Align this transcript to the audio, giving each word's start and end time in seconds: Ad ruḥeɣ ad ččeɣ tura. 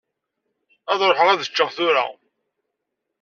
Ad 0.91 1.01
ruḥeɣ 1.09 1.27
ad 1.29 1.45
ččeɣ 1.49 1.69
tura. 1.77 2.05